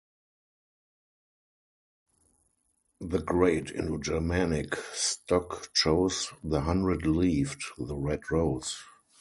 The 3.01 3.19
great 3.19 3.69
Indo-Germanic 3.69 4.75
stock 4.95 5.71
chose 5.75 6.33
the 6.43 6.61
hundred-leaved, 6.61 7.63
the 7.77 7.95
red 7.95 8.21
rose. 8.31 8.79